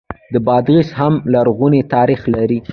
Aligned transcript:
بادغیس 0.45 0.89
هم 0.99 1.13
لرغونی 1.33 1.81
تاریخ 1.93 2.21
لري 2.33 2.59